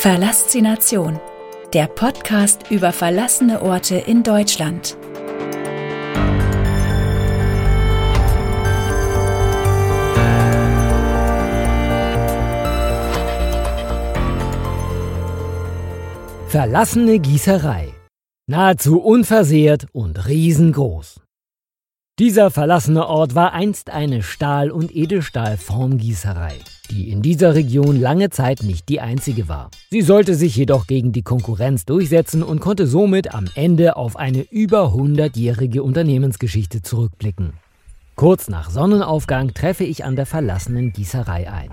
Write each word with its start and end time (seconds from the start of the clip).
Verlassination, 0.00 1.20
der 1.74 1.86
Podcast 1.86 2.70
über 2.70 2.90
verlassene 2.90 3.60
Orte 3.60 3.96
in 3.96 4.22
Deutschland. 4.22 4.96
Verlassene 16.48 17.18
Gießerei. 17.18 17.92
Nahezu 18.46 19.02
unversehrt 19.02 19.86
und 19.92 20.26
riesengroß. 20.26 21.20
Dieser 22.20 22.50
verlassene 22.50 23.06
Ort 23.06 23.34
war 23.34 23.54
einst 23.54 23.88
eine 23.88 24.22
Stahl- 24.22 24.70
und 24.70 24.94
Edelstahlformgießerei, 24.94 26.52
die 26.90 27.10
in 27.10 27.22
dieser 27.22 27.54
Region 27.54 27.98
lange 27.98 28.28
Zeit 28.28 28.62
nicht 28.62 28.90
die 28.90 29.00
einzige 29.00 29.48
war. 29.48 29.70
Sie 29.88 30.02
sollte 30.02 30.34
sich 30.34 30.54
jedoch 30.54 30.86
gegen 30.86 31.12
die 31.12 31.22
Konkurrenz 31.22 31.86
durchsetzen 31.86 32.42
und 32.42 32.60
konnte 32.60 32.86
somit 32.86 33.34
am 33.34 33.46
Ende 33.54 33.96
auf 33.96 34.16
eine 34.16 34.42
über 34.50 34.88
100-jährige 34.88 35.82
Unternehmensgeschichte 35.82 36.82
zurückblicken. 36.82 37.54
Kurz 38.16 38.50
nach 38.50 38.68
Sonnenaufgang 38.68 39.54
treffe 39.54 39.84
ich 39.84 40.04
an 40.04 40.14
der 40.14 40.26
verlassenen 40.26 40.92
Gießerei 40.92 41.50
ein. 41.50 41.70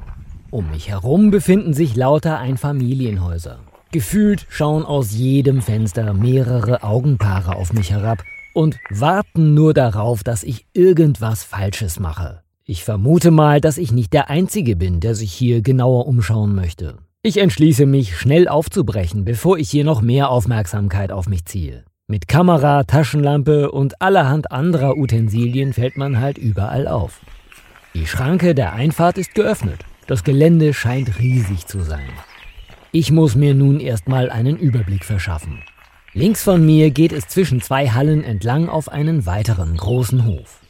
Um 0.49 0.71
mich 0.71 0.87
herum 0.87 1.29
befinden 1.29 1.73
sich 1.73 1.97
lauter 1.97 2.39
Einfamilienhäuser. 2.39 3.59
Gefühlt 3.91 4.45
schauen 4.47 4.85
aus 4.85 5.13
jedem 5.13 5.61
Fenster 5.61 6.13
mehrere 6.13 6.83
Augenpaare 6.83 7.57
auf 7.57 7.73
mich 7.73 7.91
herab 7.91 8.23
und 8.57 8.79
warten 8.89 9.53
nur 9.53 9.75
darauf, 9.75 10.23
dass 10.23 10.41
ich 10.41 10.65
irgendwas 10.73 11.43
Falsches 11.43 11.99
mache. 11.99 12.41
Ich 12.65 12.83
vermute 12.83 13.29
mal, 13.29 13.61
dass 13.61 13.77
ich 13.77 13.91
nicht 13.91 14.13
der 14.13 14.31
Einzige 14.31 14.75
bin, 14.75 14.99
der 14.99 15.13
sich 15.13 15.31
hier 15.31 15.61
genauer 15.61 16.07
umschauen 16.07 16.55
möchte. 16.55 16.97
Ich 17.21 17.37
entschließe 17.37 17.85
mich, 17.85 18.17
schnell 18.17 18.47
aufzubrechen, 18.47 19.25
bevor 19.25 19.59
ich 19.59 19.69
hier 19.69 19.83
noch 19.83 20.01
mehr 20.01 20.31
Aufmerksamkeit 20.31 21.11
auf 21.11 21.29
mich 21.29 21.45
ziehe. 21.45 21.83
Mit 22.07 22.27
Kamera, 22.27 22.83
Taschenlampe 22.83 23.69
und 23.69 24.01
allerhand 24.01 24.51
anderer 24.51 24.97
Utensilien 24.97 25.71
fällt 25.71 25.95
man 25.95 26.19
halt 26.19 26.39
überall 26.39 26.87
auf. 26.87 27.21
Die 27.93 28.07
Schranke 28.07 28.55
der 28.55 28.73
Einfahrt 28.73 29.19
ist 29.19 29.35
geöffnet. 29.35 29.85
Das 30.07 30.23
Gelände 30.23 30.73
scheint 30.73 31.19
riesig 31.19 31.67
zu 31.67 31.81
sein. 31.81 32.09
Ich 32.91 33.11
muss 33.11 33.35
mir 33.35 33.53
nun 33.53 33.79
erstmal 33.79 34.31
einen 34.31 34.57
Überblick 34.57 35.05
verschaffen. 35.05 35.61
Links 36.17 36.41
von 36.41 36.65
mir 36.65 36.89
geht 36.89 37.11
es 37.11 37.27
zwischen 37.27 37.61
zwei 37.61 37.89
Hallen 37.89 38.23
entlang 38.23 38.69
auf 38.69 38.89
einen 38.89 39.27
weiteren 39.27 39.77
großen 39.77 40.25
Hof. 40.25 40.61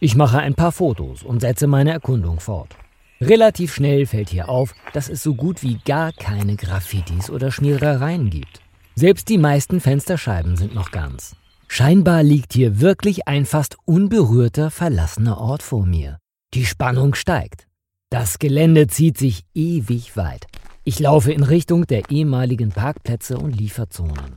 Ich 0.00 0.16
mache 0.16 0.40
ein 0.40 0.56
paar 0.56 0.72
Fotos 0.72 1.22
und 1.22 1.42
setze 1.42 1.68
meine 1.68 1.92
Erkundung 1.92 2.40
fort. 2.40 2.74
Relativ 3.20 3.72
schnell 3.72 4.06
fällt 4.06 4.30
hier 4.30 4.48
auf, 4.48 4.74
dass 4.94 5.08
es 5.08 5.22
so 5.22 5.36
gut 5.36 5.62
wie 5.62 5.78
gar 5.84 6.10
keine 6.10 6.56
Graffitis 6.56 7.30
oder 7.30 7.52
Schmierereien 7.52 8.30
gibt. 8.30 8.60
Selbst 8.96 9.28
die 9.28 9.38
meisten 9.38 9.78
Fensterscheiben 9.78 10.56
sind 10.56 10.74
noch 10.74 10.90
ganz. 10.90 11.36
Scheinbar 11.68 12.24
liegt 12.24 12.52
hier 12.52 12.80
wirklich 12.80 13.28
ein 13.28 13.44
fast 13.44 13.76
unberührter, 13.84 14.72
verlassener 14.72 15.38
Ort 15.38 15.62
vor 15.62 15.86
mir. 15.86 16.18
Die 16.52 16.66
Spannung 16.66 17.14
steigt. 17.14 17.68
Das 18.10 18.40
Gelände 18.40 18.88
zieht 18.88 19.18
sich 19.18 19.44
ewig 19.54 20.16
weit. 20.16 20.48
Ich 20.82 20.98
laufe 20.98 21.32
in 21.32 21.44
Richtung 21.44 21.86
der 21.86 22.10
ehemaligen 22.10 22.70
Parkplätze 22.70 23.38
und 23.38 23.56
Lieferzonen. 23.56 24.34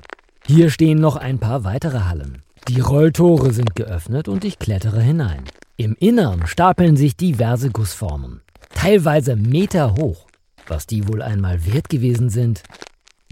Hier 0.52 0.72
stehen 0.72 1.00
noch 1.00 1.16
ein 1.16 1.38
paar 1.38 1.64
weitere 1.64 2.06
Hallen. 2.06 2.42
Die 2.68 2.80
Rolltore 2.80 3.54
sind 3.54 3.76
geöffnet 3.76 4.28
und 4.28 4.44
ich 4.44 4.58
klettere 4.58 5.00
hinein. 5.00 5.44
Im 5.78 5.96
Innern 6.00 6.48
stapeln 6.48 6.98
sich 6.98 7.16
diverse 7.16 7.70
Gussformen, 7.70 8.42
teilweise 8.74 9.36
Meter 9.36 9.94
hoch. 9.94 10.26
Was 10.66 10.88
die 10.88 11.08
wohl 11.08 11.22
einmal 11.22 11.68
wert 11.68 11.88
gewesen 11.88 12.32
sind. 12.32 12.64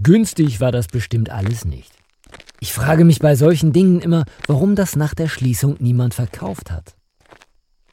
Günstig 0.00 0.60
war 0.60 0.70
das 0.70 0.86
bestimmt 0.86 1.28
alles 1.28 1.64
nicht. 1.64 1.90
Ich 2.60 2.72
frage 2.72 3.04
mich 3.04 3.18
bei 3.18 3.34
solchen 3.34 3.72
Dingen 3.72 4.00
immer, 4.00 4.24
warum 4.46 4.76
das 4.76 4.94
nach 4.94 5.14
der 5.14 5.26
Schließung 5.26 5.74
niemand 5.80 6.14
verkauft 6.14 6.70
hat. 6.70 6.94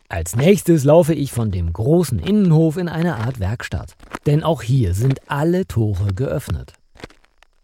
Als 0.07 0.35
nächstes 0.35 0.83
laufe 0.83 1.15
ich 1.15 1.31
von 1.31 1.49
dem 1.49 1.73
großen 1.73 2.19
Innenhof 2.19 2.77
in 2.77 2.87
eine 2.87 3.15
Art 3.15 3.39
Werkstatt, 3.39 3.95
denn 4.27 4.43
auch 4.43 4.61
hier 4.61 4.93
sind 4.93 5.19
alle 5.27 5.65
Tore 5.65 6.13
geöffnet. 6.13 6.73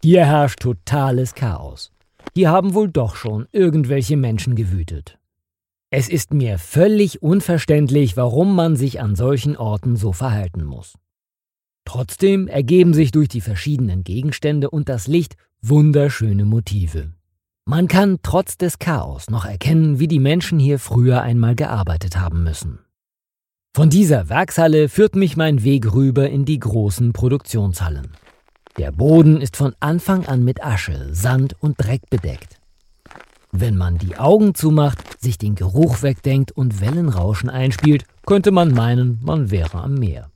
Hier 0.04 0.26
herrscht 0.26 0.58
totales 0.58 1.36
Chaos. 1.36 1.92
Hier 2.34 2.50
haben 2.50 2.74
wohl 2.74 2.90
doch 2.90 3.14
schon 3.14 3.46
irgendwelche 3.52 4.16
Menschen 4.16 4.56
gewütet. 4.56 5.16
Es 5.90 6.08
ist 6.08 6.34
mir 6.34 6.58
völlig 6.58 7.22
unverständlich, 7.22 8.16
warum 8.16 8.56
man 8.56 8.74
sich 8.74 9.00
an 9.00 9.14
solchen 9.14 9.56
Orten 9.56 9.94
so 9.94 10.12
verhalten 10.12 10.64
muss. 10.64 10.94
Trotzdem 11.84 12.48
ergeben 12.48 12.94
sich 12.94 13.12
durch 13.12 13.28
die 13.28 13.40
verschiedenen 13.40 14.02
Gegenstände 14.02 14.70
und 14.70 14.88
das 14.88 15.06
Licht 15.06 15.36
wunderschöne 15.60 16.46
Motive. 16.46 17.12
Man 17.64 17.86
kann 17.86 18.18
trotz 18.24 18.58
des 18.58 18.80
Chaos 18.80 19.30
noch 19.30 19.44
erkennen, 19.44 20.00
wie 20.00 20.08
die 20.08 20.18
Menschen 20.18 20.58
hier 20.58 20.80
früher 20.80 21.22
einmal 21.22 21.54
gearbeitet 21.54 22.16
haben 22.16 22.42
müssen. 22.42 22.80
Von 23.72 23.88
dieser 23.88 24.28
Werkshalle 24.28 24.88
führt 24.88 25.14
mich 25.14 25.36
mein 25.36 25.62
Weg 25.62 25.94
rüber 25.94 26.28
in 26.28 26.44
die 26.44 26.58
großen 26.58 27.12
Produktionshallen. 27.12 28.16
Der 28.78 28.90
Boden 28.90 29.42
ist 29.42 29.56
von 29.58 29.74
Anfang 29.80 30.24
an 30.24 30.44
mit 30.44 30.64
Asche, 30.64 31.14
Sand 31.14 31.54
und 31.60 31.74
Dreck 31.76 32.08
bedeckt. 32.08 32.58
Wenn 33.50 33.76
man 33.76 33.98
die 33.98 34.16
Augen 34.16 34.54
zumacht, 34.54 35.20
sich 35.20 35.36
den 35.36 35.54
Geruch 35.54 36.02
wegdenkt 36.02 36.52
und 36.52 36.80
Wellenrauschen 36.80 37.50
einspielt, 37.50 38.04
könnte 38.24 38.50
man 38.50 38.72
meinen, 38.72 39.20
man 39.22 39.50
wäre 39.50 39.82
am 39.82 39.94
Meer. 39.94 40.30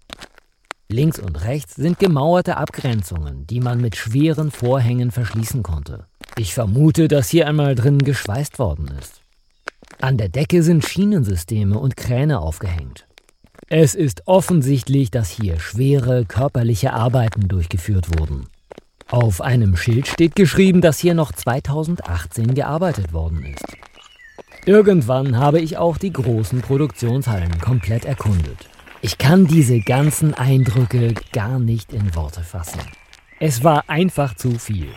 Links 0.89 1.19
und 1.19 1.43
rechts 1.45 1.77
sind 1.77 1.99
gemauerte 1.99 2.59
Abgrenzungen, 2.59 3.47
die 3.47 3.61
man 3.61 3.81
mit 3.81 3.97
schweren 3.97 4.51
Vorhängen 4.51 5.11
verschließen 5.11 5.63
konnte. 5.63 6.07
Ich 6.37 6.53
vermute, 6.53 7.09
dass 7.09 7.31
hier 7.31 7.49
einmal 7.49 7.75
drin 7.75 8.01
geschweißt 8.01 8.59
worden 8.59 8.91
ist. 9.01 9.23
An 10.01 10.19
der 10.19 10.29
Decke 10.29 10.63
sind 10.63 10.85
Schienensysteme 10.85 11.79
und 11.79 11.97
Kräne 11.97 12.41
aufgehängt. 12.41 13.06
Es 13.69 13.97
ist 13.97 14.29
offensichtlich, 14.29 15.11
dass 15.11 15.29
hier 15.29 15.59
schwere 15.59 16.25
körperliche 16.25 16.93
Arbeiten 16.93 17.49
durchgeführt 17.49 18.17
wurden. 18.17 18.47
Auf 19.11 19.41
einem 19.41 19.77
Schild 19.77 20.07
steht 20.07 20.37
geschrieben, 20.37 20.81
dass 20.81 21.01
hier 21.01 21.15
noch 21.15 21.33
2018 21.33 22.55
gearbeitet 22.55 23.13
worden 23.13 23.45
ist. 23.45 23.77
Irgendwann 24.67 25.37
habe 25.37 25.61
ich 25.61 25.79
auch 25.79 25.99
die 25.99 26.13
großen 26.13 26.61
Produktionshallen 26.61 27.59
komplett 27.59 28.05
erkundet. 28.05 28.57
Ich 29.03 29.19
kann 29.19 29.49
diese 29.49 29.81
ganzen 29.81 30.33
Eindrücke 30.35 31.15
gar 31.33 31.59
nicht 31.59 31.93
in 31.93 32.15
Worte 32.15 32.43
fassen. 32.43 32.81
Es 33.41 33.65
war 33.65 33.91
einfach 33.91 34.37
zu 34.37 34.61
viel. 34.61 34.89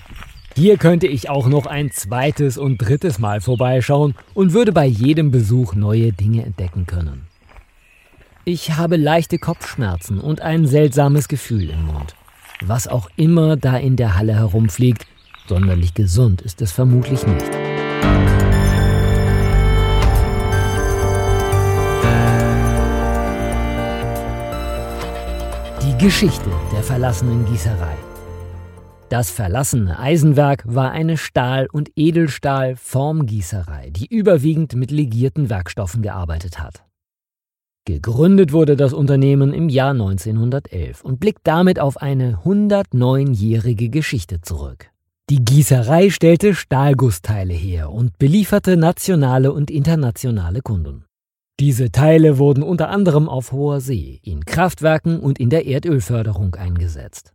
Hier 0.56 0.78
könnte 0.78 1.08
ich 1.08 1.28
auch 1.28 1.48
noch 1.48 1.66
ein 1.66 1.90
zweites 1.90 2.60
und 2.60 2.78
drittes 2.78 3.18
Mal 3.18 3.42
vorbeischauen 3.42 4.14
und 4.36 4.54
würde 4.54 4.74
bei 4.74 4.86
jedem 4.86 5.32
Besuch 5.32 5.74
neue 5.74 6.14
Dinge 6.14 6.46
entdecken 6.46 6.86
können. 6.86 7.30
Ich 8.52 8.72
habe 8.72 8.98
leichte 8.98 9.38
Kopfschmerzen 9.38 10.20
und 10.20 10.42
ein 10.42 10.66
seltsames 10.66 11.28
Gefühl 11.28 11.70
im 11.70 11.86
Mund. 11.86 12.16
Was 12.62 12.88
auch 12.88 13.08
immer 13.16 13.58
da 13.58 13.78
in 13.78 13.96
der 13.96 14.18
Halle 14.18 14.34
herumfliegt, 14.34 15.06
sonderlich 15.48 15.94
gesund 15.94 16.42
ist 16.42 16.60
es 16.60 16.72
vermutlich 16.72 17.28
nicht. 17.28 17.46
Die 25.84 25.96
Geschichte 26.04 26.50
der 26.74 26.82
verlassenen 26.82 27.46
Gießerei. 27.46 27.98
Das 29.10 29.30
verlassene 29.30 30.00
Eisenwerk 30.00 30.64
war 30.66 30.90
eine 30.90 31.18
Stahl- 31.18 31.68
und 31.72 31.92
Edelstahl-Formgießerei, 31.96 33.92
die 33.92 34.08
überwiegend 34.08 34.74
mit 34.74 34.90
legierten 34.90 35.52
Werkstoffen 35.52 36.02
gearbeitet 36.02 36.58
hat. 36.58 36.89
Gegründet 37.90 38.54
wurde 38.54 38.76
das 38.76 38.94
Unternehmen 38.94 39.52
im 39.52 39.68
Jahr 39.68 39.94
1911 39.94 41.04
und 41.04 41.20
blickt 41.20 41.42
damit 41.46 41.80
auf 41.80 41.98
eine 41.98 42.38
109-jährige 42.46 43.90
Geschichte 43.90 44.42
zurück. 44.42 44.92
Die 45.32 45.44
Gießerei 45.44 46.12
stellte 46.12 46.54
Stahlgussteile 46.54 47.56
her 47.56 47.92
und 47.92 48.20
belieferte 48.20 48.78
nationale 48.78 49.52
und 49.52 49.72
internationale 49.72 50.62
Kunden. 50.62 51.06
Diese 51.60 51.92
Teile 51.92 52.38
wurden 52.38 52.62
unter 52.62 52.90
anderem 52.90 53.28
auf 53.28 53.52
hoher 53.52 53.82
See, 53.82 54.20
in 54.24 54.46
Kraftwerken 54.46 55.20
und 55.20 55.40
in 55.40 55.50
der 55.50 55.66
Erdölförderung 55.66 56.54
eingesetzt. 56.54 57.34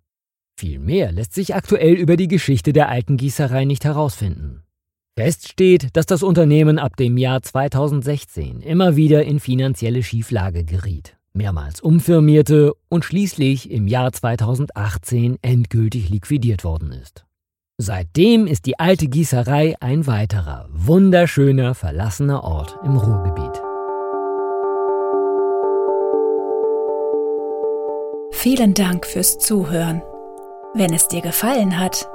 Viel 0.56 0.78
mehr 0.78 1.10
lässt 1.10 1.34
sich 1.34 1.56
aktuell 1.56 1.94
über 1.94 2.16
die 2.16 2.28
Geschichte 2.28 2.72
der 2.72 2.90
alten 2.90 3.16
Gießerei 3.16 3.64
nicht 3.64 3.84
herausfinden. 3.84 4.62
Fest 5.16 5.48
steht, 5.48 5.96
dass 5.96 6.06
das 6.06 6.24
Unternehmen 6.24 6.80
ab 6.80 6.96
dem 6.96 7.16
Jahr 7.16 7.40
2016 7.40 8.60
immer 8.60 8.96
wieder 8.96 9.22
in 9.22 9.38
finanzielle 9.38 10.02
Schieflage 10.02 10.64
geriet, 10.64 11.16
mehrmals 11.32 11.80
umfirmierte 11.80 12.72
und 12.88 13.04
schließlich 13.04 13.70
im 13.70 13.86
Jahr 13.86 14.12
2018 14.12 15.38
endgültig 15.40 16.08
liquidiert 16.08 16.64
worden 16.64 16.90
ist. 16.90 17.24
Seitdem 17.78 18.48
ist 18.48 18.66
die 18.66 18.80
alte 18.80 19.06
Gießerei 19.06 19.76
ein 19.78 20.08
weiterer, 20.08 20.68
wunderschöner, 20.72 21.76
verlassener 21.76 22.42
Ort 22.42 22.76
im 22.84 22.96
Ruhrgebiet. 22.96 23.62
Vielen 28.32 28.74
Dank 28.74 29.06
fürs 29.06 29.38
Zuhören. 29.38 30.02
Wenn 30.74 30.92
es 30.92 31.06
dir 31.06 31.20
gefallen 31.20 31.78
hat, 31.78 32.08